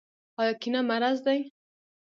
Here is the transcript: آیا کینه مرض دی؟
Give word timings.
آیا 0.39 0.53
کینه 0.61 0.81
مرض 0.89 1.17
دی؟ 1.25 1.39